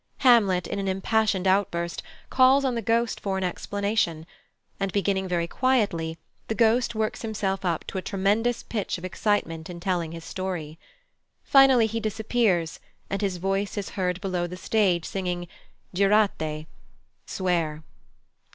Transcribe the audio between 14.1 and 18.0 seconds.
below the stage singing "Giurate" ("Swear").